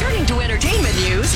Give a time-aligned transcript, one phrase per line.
[0.00, 1.30] Turning to entertainment news.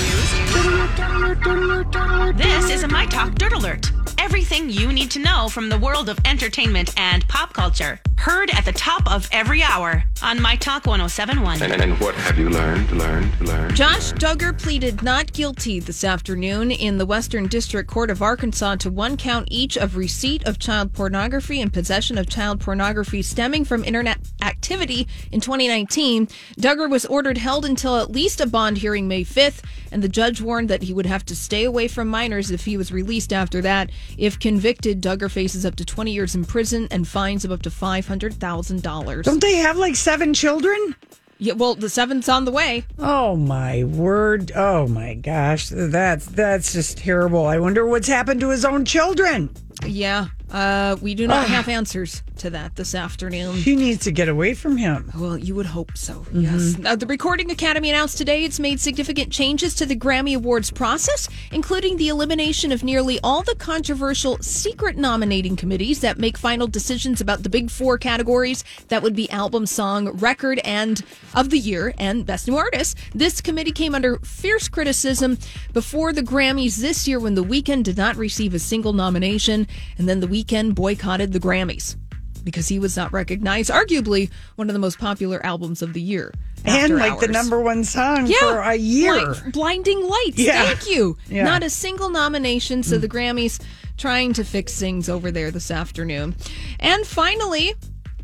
[2.34, 3.92] This is a My Talk Dirt Alert.
[4.16, 8.00] Everything you need to know from the world of entertainment and pop culture.
[8.16, 11.60] Heard at the top of every hour on My Talk 1071.
[11.62, 13.74] And, and what have you learned, learned, learned?
[13.74, 18.90] Josh Duggar pleaded not guilty this afternoon in the Western District Court of Arkansas to
[18.90, 23.84] one count each of receipt of child pornography and possession of child pornography stemming from
[23.84, 26.26] internet activity in 2019.
[26.58, 29.62] Duggar was ordered held until at least a bond hearing May 5th,
[29.92, 32.76] and the judge warned that he would have to stay away from minors if he
[32.78, 33.90] was released after that.
[34.16, 37.70] If convicted, Duggar faces up to 20 years in prison and fines of up to
[38.04, 39.22] $500,000.
[39.22, 40.94] Don't they have like seven children?
[41.38, 42.84] Yeah, well, the seventh's on the way.
[42.98, 44.52] Oh my word!
[44.54, 47.44] Oh my gosh, that's that's just terrible.
[47.44, 49.50] I wonder what's happened to his own children.
[49.84, 53.56] Yeah, uh, we do not have answers to that this afternoon.
[53.56, 55.10] He needs to get away from him.
[55.16, 56.76] Well, you would hope so, yes.
[56.84, 61.28] Uh, the Recording Academy announced today it's made significant changes to the Grammy Awards process,
[61.50, 67.20] including the elimination of nearly all the controversial secret nominating committees that make final decisions
[67.20, 71.02] about the big four categories that would be album, song, record, and
[71.34, 72.96] of the year, and best new artist.
[73.12, 75.36] This committee came under fierce criticism
[75.72, 79.66] before the Grammys this year when The Weeknd did not receive a single nomination,
[79.98, 81.96] and then The Weeknd boycotted the Grammys
[82.44, 86.32] because he was not recognized, arguably one of the most popular albums of the year.
[86.66, 89.28] And like the number one song for a year.
[89.28, 90.38] Like Blinding Lights.
[90.38, 90.64] Yeah.
[90.64, 91.16] Thank you.
[91.28, 91.42] Yeah.
[91.42, 91.46] Mm.
[91.46, 92.82] Not a single nomination.
[92.82, 93.62] So the Grammys
[93.98, 96.34] trying to fix things over there this afternoon.
[96.80, 97.74] And finally,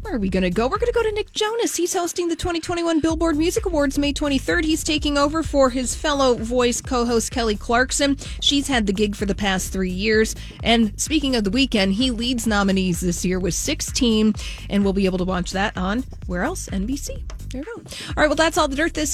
[0.02, 0.66] where are we going to go?
[0.66, 1.76] We're going to go to Nick Jonas.
[1.76, 4.64] He's hosting the 2021 Billboard Music Awards May 23rd.
[4.64, 8.16] He's taking over for his fellow voice co host Kelly Clarkson.
[8.40, 10.34] She's had the gig for the past three years.
[10.62, 14.34] And speaking of the Weeknd, he leads nominees this year with 16,
[14.70, 16.68] and we'll be able to watch that on where else?
[16.68, 17.22] NBC.
[17.50, 17.82] There you go.
[17.82, 19.08] All right, well, that's all the dirt this